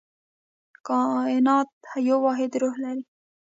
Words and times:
کائنات 0.87 1.69
یو 2.07 2.17
واحد 2.25 2.51
روح 2.61 2.75
لري. 2.83 3.03